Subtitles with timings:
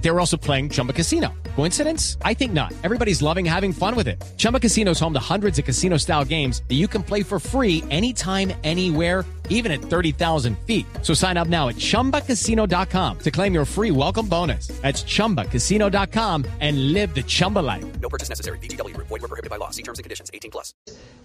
[0.00, 1.28] They were also playing Chumba Casino.
[1.56, 2.16] Coincidence?
[2.24, 2.72] I think not.
[2.82, 4.22] Everybody's loving having fun with it.
[4.38, 7.38] Chumba Casino is home to hundreds of casino style games that you can play for
[7.38, 10.86] free anytime, anywhere, even at 30,000 feet.
[11.02, 14.68] So sign up now at chumbacasino.com to claim your free welcome bonus.
[14.80, 17.84] That's chumbacasino.com and live the Chumba life.
[18.00, 18.58] No purchase necessary.
[18.58, 18.96] BGW.
[18.96, 19.70] Void were prohibited by law.
[19.70, 20.30] See terms and conditions.
[20.32, 20.72] 18 plus.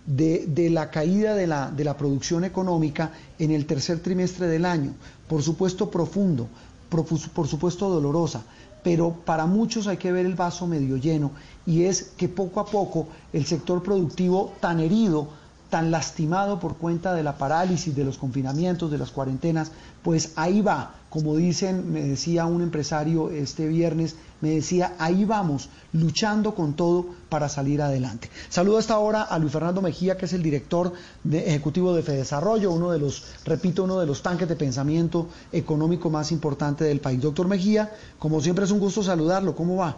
[0.05, 4.65] de, de la caída de la, de la producción económica en el tercer trimestre del
[4.65, 4.93] año.
[5.27, 6.47] Por supuesto profundo,
[6.89, 8.43] por, por supuesto dolorosa,
[8.85, 11.31] pero para muchos hay que ver el vaso medio lleno
[11.65, 15.27] y es que poco a poco el sector productivo tan herido,
[15.71, 19.71] tan lastimado por cuenta de la parálisis, de los confinamientos, de las cuarentenas,
[20.03, 25.69] pues ahí va, como dicen, me decía un empresario este viernes, me decía, ahí vamos,
[25.93, 28.29] luchando con todo para salir adelante.
[28.49, 30.91] Saludo hasta ahora a Luis Fernando Mejía, que es el director
[31.31, 36.33] ejecutivo de Fedesarrollo, uno de los, repito, uno de los tanques de pensamiento económico más
[36.33, 37.21] importante del país.
[37.21, 39.95] Doctor Mejía, como siempre es un gusto saludarlo, ¿cómo va?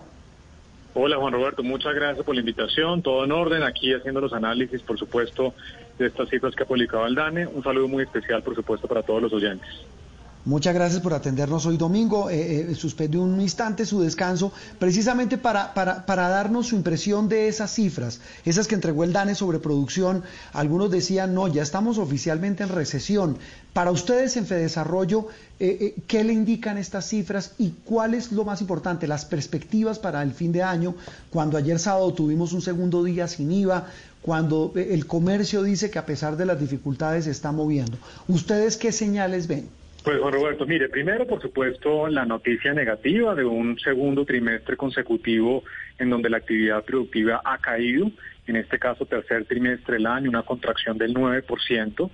[0.93, 4.83] Hola Juan Roberto, muchas gracias por la invitación, todo en orden, aquí haciendo los análisis,
[4.83, 5.55] por supuesto,
[5.97, 7.47] de estas cifras que ha publicado el DANE.
[7.47, 9.67] Un saludo muy especial, por supuesto, para todos los oyentes.
[10.45, 12.29] Muchas gracias por atendernos hoy domingo.
[12.29, 17.47] Eh, eh, suspende un instante su descanso precisamente para, para, para, darnos su impresión de
[17.49, 20.23] esas cifras, esas que entregó el DANE sobre producción.
[20.53, 23.37] Algunos decían, no, ya estamos oficialmente en recesión.
[23.77, 25.27] Para ustedes en Fedesarrollo,
[25.59, 29.99] eh, eh, ¿qué le indican estas cifras y cuál es lo más importante, las perspectivas
[29.99, 30.95] para el fin de año,
[31.29, 33.85] cuando ayer sábado tuvimos un segundo día sin IVA,
[34.23, 37.99] cuando eh, el comercio dice que a pesar de las dificultades se está moviendo?
[38.27, 39.69] ¿Ustedes qué señales ven?
[40.03, 45.63] Pues Juan Roberto, mire, primero por supuesto la noticia negativa de un segundo trimestre consecutivo
[45.99, 48.11] en donde la actividad productiva ha caído,
[48.45, 52.09] en este caso tercer trimestre del año, una contracción del 9%.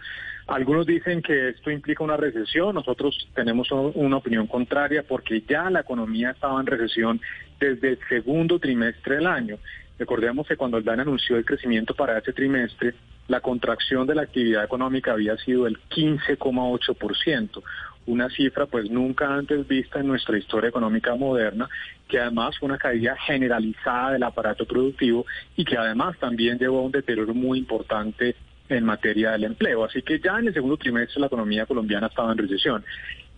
[0.48, 5.82] Algunos dicen que esto implica una recesión, nosotros tenemos una opinión contraria porque ya la
[5.82, 7.22] economía estaba en recesión
[7.60, 9.58] desde el segundo trimestre del año.
[9.98, 12.94] Recordemos que cuando el DAN anunció el crecimiento para ese trimestre,
[13.28, 17.64] la contracción de la actividad económica había sido el 15,8%,
[18.06, 21.70] una cifra pues nunca antes vista en nuestra historia económica moderna,
[22.08, 25.26] que además fue una caída generalizada del aparato productivo
[25.56, 28.36] y que además también llevó a un deterioro muy importante
[28.70, 29.84] en materia del empleo.
[29.84, 32.84] Así que ya en el segundo trimestre la economía colombiana estaba en recesión.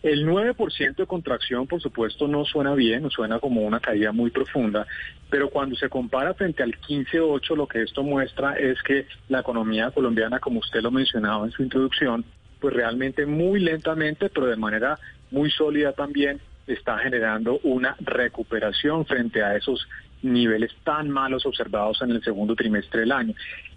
[0.05, 4.29] El 9% de contracción, por supuesto, no suena bien, no suena como una caída muy
[4.29, 4.85] profunda,
[5.31, 9.89] pero cuando se compara frente al 15,8, lo que esto muestra es que la economía
[9.89, 12.23] colombiana, como usted lo mencionaba en su introducción,
[12.59, 14.99] pues realmente muy lentamente, pero de manera
[15.31, 19.87] muy sólida también, está generando una recuperación frente a esos
[20.21, 23.33] niveles tan malos observados en el segundo trimestre del año.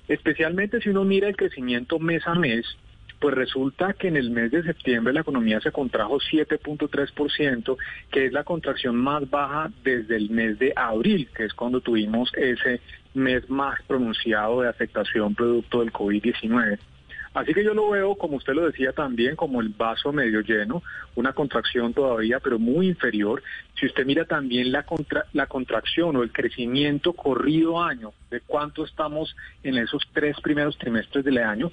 [0.09, 2.67] Especialmente si uno mira el crecimiento mes a mes,
[3.19, 7.77] pues resulta que en el mes de septiembre la economía se contrajo 7.3%,
[8.11, 12.33] que es la contracción más baja desde el mes de abril, que es cuando tuvimos
[12.35, 12.81] ese
[13.15, 16.79] mes más pronunciado de afectación producto del COVID-19.
[17.35, 20.83] Así que yo lo veo, como usted lo decía también, como el vaso medio lleno,
[21.15, 23.43] una contracción todavía, pero muy inferior.
[23.79, 28.85] Si usted mira también la, contra, la contracción o el crecimiento corrido año, de cuánto
[28.85, 31.71] estamos en esos tres primeros trimestres del año,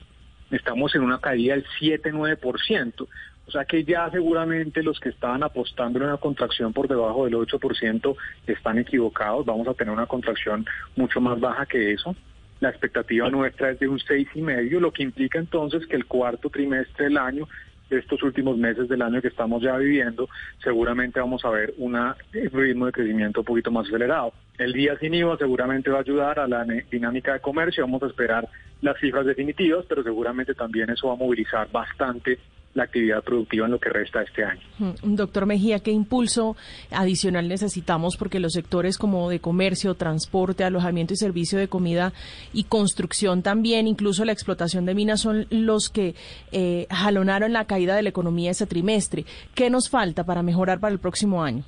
[0.55, 3.07] estamos en una caída del 7-9%.
[3.47, 7.35] O sea que ya seguramente los que estaban apostando en una contracción por debajo del
[7.35, 8.15] 8%
[8.47, 9.45] están equivocados.
[9.45, 10.65] Vamos a tener una contracción
[10.95, 12.15] mucho más baja que eso.
[12.59, 16.05] La expectativa nuestra es de un seis y medio, lo que implica entonces que el
[16.05, 17.47] cuarto trimestre del año,
[17.89, 20.27] estos últimos meses del año que estamos ya viviendo,
[20.63, 21.97] seguramente vamos a ver un
[22.31, 24.33] ritmo de crecimiento un poquito más acelerado.
[24.57, 28.07] El día sin IVA seguramente va a ayudar a la dinámica de comercio, vamos a
[28.07, 28.47] esperar
[28.81, 32.39] las cifras definitivas, pero seguramente también eso va a movilizar bastante
[32.75, 34.61] la actividad productiva en lo que resta de este año.
[35.01, 36.55] Doctor Mejía, ¿qué impulso
[36.91, 38.17] adicional necesitamos?
[38.17, 42.13] Porque los sectores como de comercio, transporte, alojamiento y servicio de comida
[42.53, 46.15] y construcción también, incluso la explotación de minas, son los que
[46.51, 49.23] eh, jalonaron la caída de la economía ese trimestre.
[49.55, 51.63] ¿Qué nos falta para mejorar para el próximo año?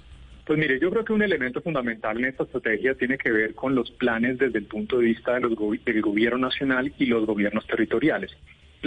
[0.46, 3.76] Pues mire, yo creo que un elemento fundamental en esta estrategia tiene que ver con
[3.76, 5.54] los planes desde el punto de vista de los
[5.86, 8.32] del gobierno nacional y los gobiernos territoriales.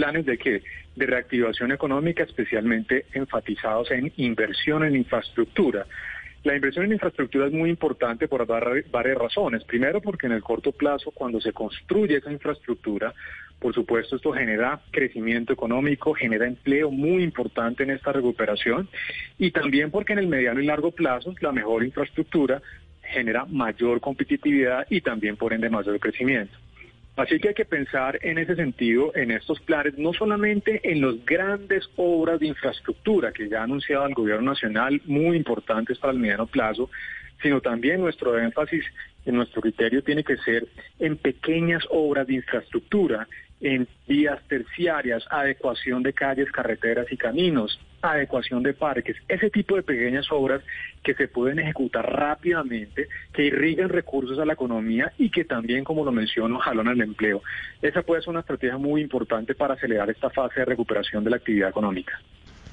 [0.01, 0.63] ¿Planes de qué?
[0.95, 5.85] De reactivación económica, especialmente enfatizados en inversión en infraestructura.
[6.43, 9.63] La inversión en infraestructura es muy importante por varias razones.
[9.63, 13.13] Primero, porque en el corto plazo, cuando se construye esa infraestructura,
[13.59, 18.89] por supuesto, esto genera crecimiento económico, genera empleo muy importante en esta recuperación.
[19.37, 22.59] Y también porque en el mediano y largo plazo, la mejor infraestructura
[23.03, 26.57] genera mayor competitividad y también, por ende, mayor crecimiento.
[27.21, 31.23] Así que hay que pensar en ese sentido, en estos planes, no solamente en las
[31.23, 36.19] grandes obras de infraestructura que ya ha anunciado el gobierno nacional, muy importantes para el
[36.19, 36.89] mediano plazo,
[37.41, 38.85] sino también nuestro énfasis
[39.25, 40.67] en nuestro criterio tiene que ser
[40.99, 43.27] en pequeñas obras de infraestructura,
[43.61, 49.83] en vías terciarias, adecuación de calles, carreteras y caminos, adecuación de parques, ese tipo de
[49.83, 50.63] pequeñas obras
[51.03, 56.03] que se pueden ejecutar rápidamente, que irrigan recursos a la economía y que también, como
[56.03, 57.43] lo menciono, jalan el empleo.
[57.81, 61.35] Esa puede ser una estrategia muy importante para acelerar esta fase de recuperación de la
[61.37, 62.19] actividad económica.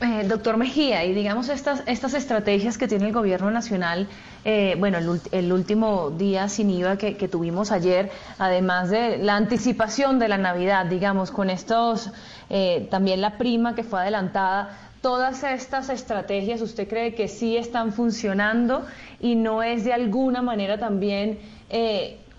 [0.00, 4.06] Eh, doctor Mejía, y digamos estas, estas estrategias que tiene el gobierno nacional,
[4.45, 4.99] eh, bueno,
[5.33, 8.09] el, último día sin IVA que, tuvimos ayer,
[8.39, 12.12] además de la anticipación de la Navidad, digamos, con estos,
[12.49, 17.93] eh, también la prima que fue adelantada, todas estas estrategias, ¿usted cree que sí están
[17.93, 18.87] funcionando
[19.19, 21.41] y no es de alguna manera también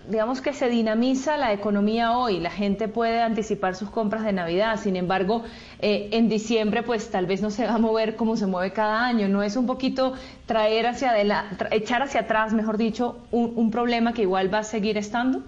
[0.08, 4.78] digamos que se dinamiza la economía hoy, la gente puede anticipar sus compras de Navidad,
[4.78, 5.44] sin embargo,
[5.80, 9.06] eh, en diciembre pues tal vez no se va a mover como se mueve cada
[9.06, 10.14] año, no es un poquito
[10.46, 14.98] traer hacia adelante, echar hacia atrás, mejor dicho, un, problema que igual va a seguir
[14.98, 15.42] estando.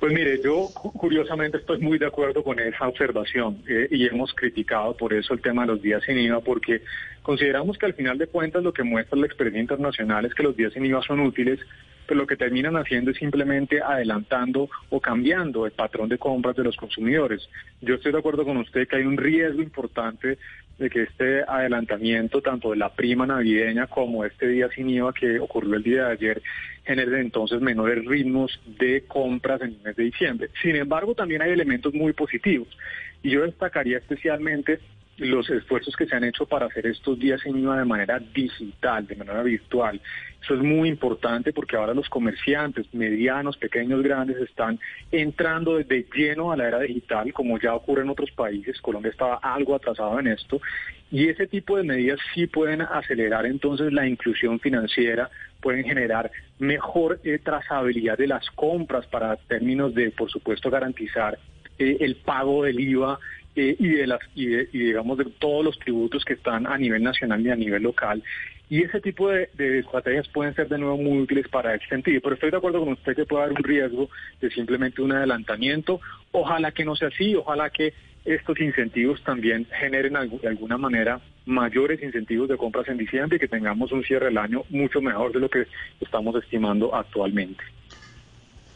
[0.00, 4.96] Pues mire, yo curiosamente estoy muy de acuerdo con esa observación eh, y hemos criticado
[4.96, 6.82] por eso el tema de los días sin IVA porque
[7.22, 10.56] consideramos que al final de cuentas lo que muestra la experiencia internacional es que los
[10.56, 11.60] días sin IVA son útiles
[12.06, 16.64] pero lo que terminan haciendo es simplemente adelantando o cambiando el patrón de compras de
[16.64, 17.48] los consumidores.
[17.80, 20.38] Yo estoy de acuerdo con usted que hay un riesgo importante
[20.78, 25.38] de que este adelantamiento, tanto de la prima navideña como este día sin IVA que
[25.38, 26.42] ocurrió el día de ayer,
[26.84, 30.48] genere entonces menores ritmos de compras en el mes de diciembre.
[30.60, 32.68] Sin embargo, también hay elementos muy positivos.
[33.22, 34.80] Y yo destacaría especialmente
[35.18, 39.06] los esfuerzos que se han hecho para hacer estos días sin IVA de manera digital,
[39.06, 40.00] de manera virtual.
[40.42, 44.80] Eso es muy importante porque ahora los comerciantes medianos, pequeños, grandes están
[45.12, 48.80] entrando de lleno a la era digital, como ya ocurre en otros países.
[48.80, 50.60] Colombia estaba algo atrasado en esto.
[51.12, 55.30] Y ese tipo de medidas sí pueden acelerar entonces la inclusión financiera,
[55.60, 61.38] pueden generar mejor eh, trazabilidad de las compras para términos de, por supuesto, garantizar
[61.78, 63.18] eh, el pago del IVA
[63.54, 67.40] eh, y de las y, digamos de todos los tributos que están a nivel nacional
[67.44, 68.22] y a nivel local.
[68.70, 72.22] Y ese tipo de, estrategias pueden ser de nuevo muy útiles para ese sentido.
[72.22, 74.08] Pero estoy de acuerdo con usted que puede haber un riesgo
[74.40, 76.00] de simplemente un adelantamiento.
[76.30, 77.34] Ojalá que no sea así.
[77.34, 77.92] Ojalá que
[78.24, 83.48] estos incentivos también generen de alguna manera mayores incentivos de compras en diciembre y que
[83.48, 85.66] tengamos un cierre del año mucho mejor de lo que
[86.00, 87.62] estamos estimando actualmente.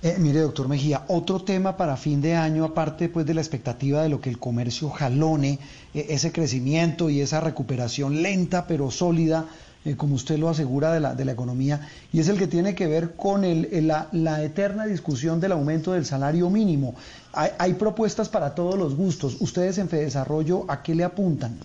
[0.07, 4.03] Eh, mire, doctor Mejía, otro tema para fin de año, aparte pues de la expectativa
[4.05, 5.59] de lo que el comercio jalone,
[5.95, 9.47] eh, ese crecimiento y esa recuperación lenta pero sólida,
[9.85, 12.77] eh, como usted lo asegura, de la, de la economía, y es el que tiene
[12.77, 16.95] que ver con el, la, la, eterna discusión del aumento del salario mínimo.
[17.33, 19.37] Hay, hay propuestas para todos los gustos.
[19.41, 21.59] ¿Ustedes en Fedesarrollo a qué le apuntan?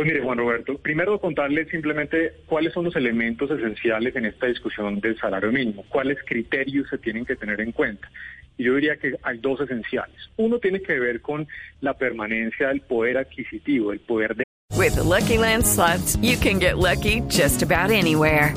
[0.00, 4.98] Pues mire, Juan Roberto, primero contarle simplemente cuáles son los elementos esenciales en esta discusión
[4.98, 8.10] del salario mínimo, cuáles criterios se tienen que tener en cuenta.
[8.56, 10.16] Y yo diría que hay dos esenciales.
[10.38, 11.46] Uno tiene que ver con
[11.82, 14.44] la permanencia del poder adquisitivo, el poder de...
[14.74, 18.54] With Lucky Land slots, you can get lucky just about anywhere.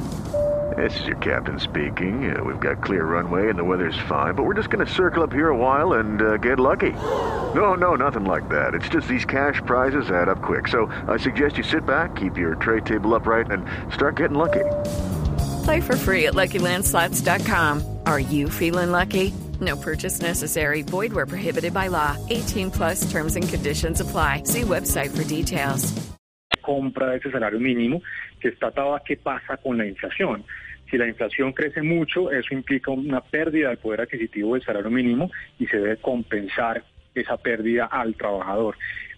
[0.77, 2.35] This is your captain speaking.
[2.35, 5.21] Uh, we've got clear runway and the weather's fine, but we're just going to circle
[5.21, 6.91] up here a while and uh, get lucky.
[6.91, 8.73] No, no, nothing like that.
[8.73, 10.67] It's just these cash prizes add up quick.
[10.67, 14.63] So I suggest you sit back, keep your tray table upright, and start getting lucky.
[15.65, 17.99] Play for free at LuckyLandSlots.com.
[18.05, 19.33] Are you feeling lucky?
[19.61, 20.81] No purchase necessary.
[20.81, 22.17] Void where prohibited by law.
[22.29, 24.43] 18 plus terms and conditions apply.
[24.45, 25.93] See website for details.
[26.65, 28.01] Compra ese salario mínimo
[28.39, 30.45] que está atado a qué pasa con la inflación.
[30.93, 35.31] Si la inflación crece mucho, eso implica una pérdida del poder adquisitivo del salario mínimo
[35.57, 36.83] y se debe compensar
[37.15, 38.75] esa pérdida al trabajador.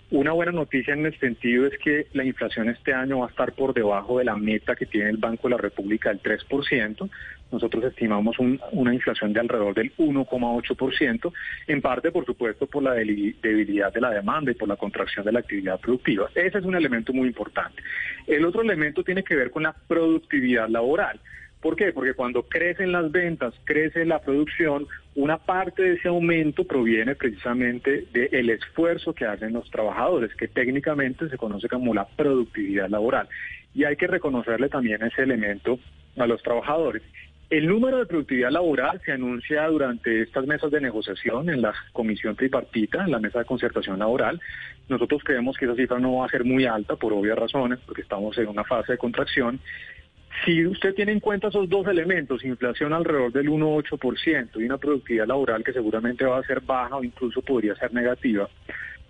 [0.10, 3.52] Una buena noticia en el sentido es que la inflación este año va a estar
[3.52, 7.10] por debajo de la meta que tiene el Banco de la República del 3%.
[7.52, 11.34] Nosotros estimamos una inflación de alrededor del 1,8%,
[11.68, 15.34] en parte, por supuesto, por la debilidad de la demanda y por la contracción de
[15.34, 16.30] la actividad productiva.
[16.36, 17.84] Ese es un elemento muy importante.
[18.28, 21.20] El otro elemento tiene que ver con la productividad laboral.
[21.66, 21.92] ¿Por qué?
[21.94, 28.06] Porque cuando crecen las ventas, crece la producción, una parte de ese aumento proviene precisamente
[28.14, 33.28] del esfuerzo que hacen los trabajadores, que técnicamente se conoce como la productividad laboral.
[33.74, 35.80] Y hay que reconocerle también ese elemento
[36.18, 37.02] a los trabajadores.
[37.50, 42.36] El número de productividad laboral se anuncia durante estas mesas de negociación en la comisión
[42.36, 44.40] tripartita, en la mesa de concertación laboral.
[44.88, 48.04] Nosotros creemos que esa cifra no va a ser muy alta por obvias razones, porque
[48.04, 49.60] estamos en una fase de contracción.
[50.44, 55.28] Si usted tiene en cuenta esos dos elementos, inflación alrededor del 1,8% y una productividad
[55.28, 58.50] laboral que seguramente va a ser baja o incluso podría ser negativa,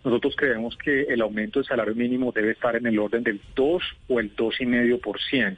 [0.03, 3.84] nosotros creemos que el aumento del salario mínimo debe estar en el orden del 2
[4.08, 5.58] o el 2,5%.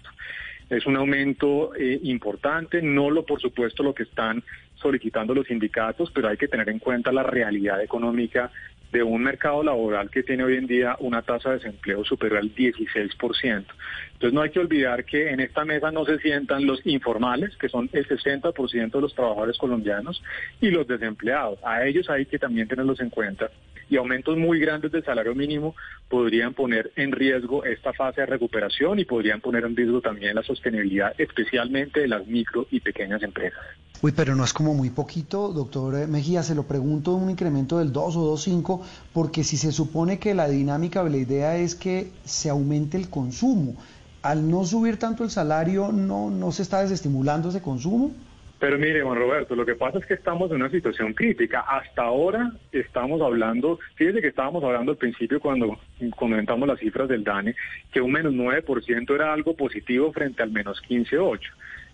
[0.70, 4.44] Es un aumento eh, importante, no lo por supuesto lo que están
[4.76, 8.52] solicitando los sindicatos, pero hay que tener en cuenta la realidad económica
[8.92, 12.54] de un mercado laboral que tiene hoy en día una tasa de desempleo superior al
[12.54, 13.66] 16%.
[14.14, 17.70] Entonces no hay que olvidar que en esta mesa no se sientan los informales, que
[17.70, 20.24] son el 60% de los trabajadores colombianos,
[20.62, 21.60] y los desempleados.
[21.64, 23.50] A ellos hay que también tenerlos en cuenta.
[23.90, 25.76] Y aumentos muy grandes del salario mínimo
[26.10, 30.44] podrían poner en riesgo esta fase de recuperación y podrían poner en riesgo también la
[30.44, 33.62] sostenibilidad, especialmente de las micro y pequeñas empresas.
[34.02, 37.92] Uy, pero no es como muy poquito, doctor Mejía, se lo pregunto, un incremento del
[37.92, 42.12] 2 o 2,5, porque si se supone que la dinámica de la idea es que
[42.24, 43.76] se aumente el consumo,
[44.22, 48.12] al no subir tanto el salario, ¿no, no se está desestimulando ese consumo?
[48.60, 51.62] Pero mire, Juan Roberto, lo que pasa es que estamos en una situación crítica.
[51.62, 55.80] Hasta ahora estamos hablando, fíjese que estábamos hablando al principio cuando
[56.16, 57.56] comentamos las cifras del DANE,
[57.92, 61.40] que un menos 9% era algo positivo frente al menos 15,8%.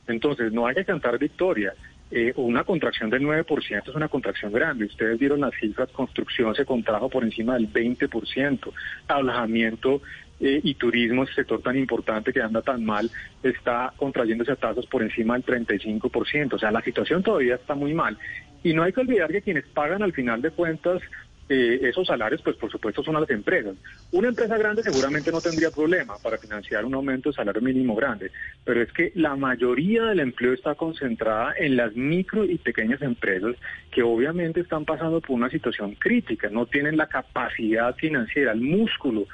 [0.08, 1.74] Entonces, no hay que cantar victoria.
[2.12, 4.86] Eh, una contracción del 9% es una contracción grande.
[4.86, 8.72] Ustedes vieron las cifras, construcción se contrajo por encima del 20%,
[9.08, 10.02] alojamiento
[10.46, 13.10] eh, y turismo, ese sector tan importante que anda tan mal,
[13.42, 16.54] está contrayéndose a tasas por encima del 35%.
[16.56, 18.18] O sea, la situación todavía está muy mal.
[18.62, 21.02] Y no hay que olvidar que quienes pagan al final de cuentas
[21.48, 23.76] eh, esos salarios, pues por supuesto son las empresas.
[24.12, 28.30] Una empresa grande seguramente no tendría problema para financiar un aumento de salario mínimo grande,
[28.66, 33.56] pero es que la mayoría del empleo está concentrada en las micro y pequeñas empresas
[33.92, 39.26] que obviamente están pasando por una situación crítica, no tienen la capacidad financiera, el músculo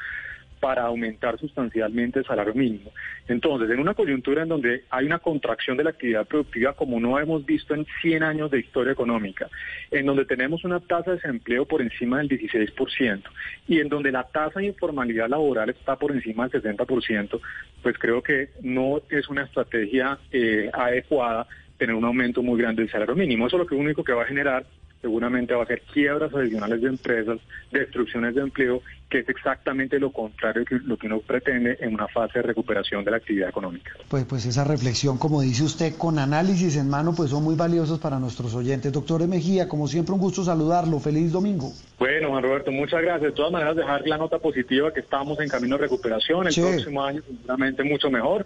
[0.59, 2.91] para aumentar sustancialmente el salario mínimo.
[3.27, 7.19] Entonces, en una coyuntura en donde hay una contracción de la actividad productiva como no
[7.19, 9.49] hemos visto en 100 años de historia económica,
[9.91, 13.23] en donde tenemos una tasa de desempleo por encima del 16%
[13.67, 17.39] y en donde la tasa de informalidad laboral está por encima del 60%,
[17.81, 21.47] pues creo que no es una estrategia eh, adecuada
[21.77, 23.47] tener un aumento muy grande del salario mínimo.
[23.47, 24.65] Eso es lo que único que va a generar
[25.01, 27.39] seguramente va a ser quiebras adicionales de empresas,
[27.71, 32.07] destrucciones de empleo, que es exactamente lo contrario que lo que uno pretende en una
[32.07, 33.91] fase de recuperación de la actividad económica.
[34.07, 37.99] Pues, pues esa reflexión, como dice usted, con análisis en mano, pues son muy valiosos
[37.99, 38.91] para nuestros oyentes.
[38.91, 40.99] Doctor Mejía, como siempre, un gusto saludarlo.
[40.99, 41.71] Feliz domingo.
[41.97, 43.31] Bueno, Juan Roberto, muchas gracias.
[43.31, 46.47] De todas maneras, dejar la nota positiva que estamos en camino de recuperación.
[46.47, 48.45] El próximo año, seguramente, mucho mejor.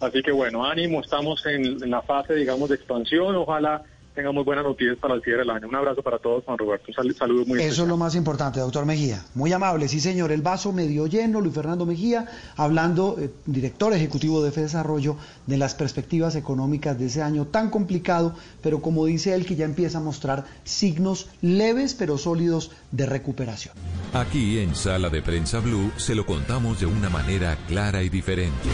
[0.00, 3.36] Así que bueno, ánimo, estamos en, en la fase, digamos, de expansión.
[3.36, 3.82] Ojalá
[4.14, 5.68] tengamos buenas noticias para el cierre del año.
[5.68, 6.86] Un abrazo para todos, Juan Roberto.
[6.88, 9.24] Un saludo muy Eso es lo más importante, doctor Mejía.
[9.34, 10.32] Muy amable, sí, señor.
[10.32, 12.26] El vaso medio lleno, Luis Fernando Mejía,
[12.56, 15.16] hablando, eh, director ejecutivo de FE Desarrollo,
[15.46, 19.64] de las perspectivas económicas de ese año tan complicado, pero como dice él, que ya
[19.64, 23.74] empieza a mostrar signos leves pero sólidos de recuperación.
[24.12, 28.68] Aquí en Sala de Prensa Blue se lo contamos de una manera clara y diferente.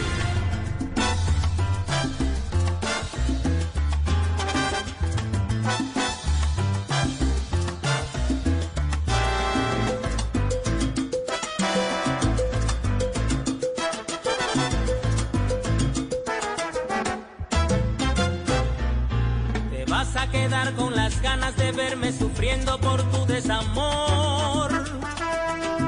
[22.38, 24.68] sufriendo por tu desamor.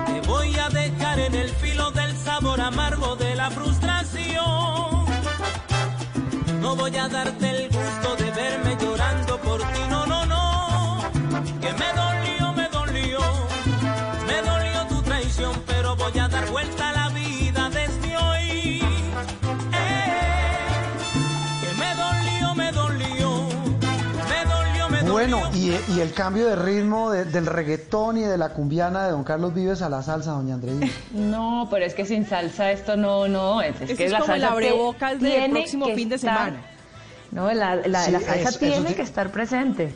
[0.07, 5.04] Te voy a dejar en el filo del sabor amargo de la frustración.
[6.61, 11.00] No voy a darte el gusto de verme llorando por ti, no, no, no,
[11.61, 12.30] que me dolió.
[25.89, 29.83] Y el cambio de ritmo del reggaetón y de la cumbiana de don Carlos Vives
[29.83, 30.89] a la salsa, doña Andreina.
[31.12, 35.11] No, pero es que sin salsa esto no, no, es, que es la como salsa
[35.12, 36.62] el del próximo fin de semana.
[37.33, 39.95] No, la, la, salsa tiene que estar presente.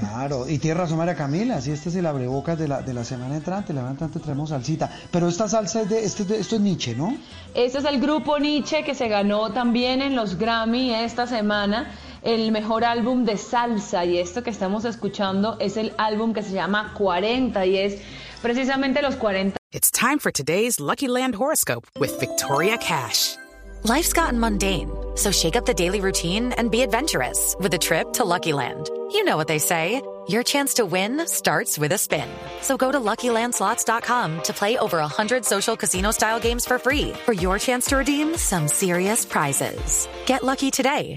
[0.00, 3.04] Claro, y tiene razón María Camila, si este es el abrebocas de la, de la
[3.04, 4.90] semana entrante, la semana entrante traemos salsita.
[5.10, 7.14] Pero esta salsa es de, este, esto es Nietzsche, ¿no?
[7.54, 11.90] Este es el grupo Nietzsche que se ganó también en los Grammy esta semana
[12.22, 16.52] el mejor álbum de salsa y esto que estamos escuchando es el álbum que se
[16.52, 18.02] llama 40 y es
[18.40, 19.56] precisamente los 40.
[19.72, 23.36] It's time for today's Lucky Land horoscope with Victoria Cash.
[23.84, 28.12] Life's gotten mundane, so shake up the daily routine and be adventurous with a trip
[28.12, 28.88] to Lucky Land.
[29.10, 30.00] You know what they say.
[30.28, 32.28] your chance to win starts with a spin.
[32.60, 37.58] So go to LuckyLandSlots.com to play over 100 social casino-style games for free for your
[37.58, 40.06] chance to redeem some serious prizes.
[40.26, 41.16] Get lucky today